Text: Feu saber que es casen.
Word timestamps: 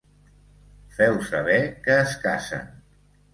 Feu 0.99 1.19
saber 1.27 1.59
que 1.85 1.99
es 2.05 2.17
casen. 2.25 2.67